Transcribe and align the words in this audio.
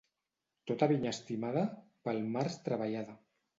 Tota 0.71 0.87
vinya 0.91 1.11
estimada, 1.17 1.63
pel 2.09 2.25
març 2.39 2.59
treballada. 2.67 3.19